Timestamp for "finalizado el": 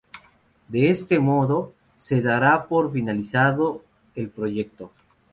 2.91-4.29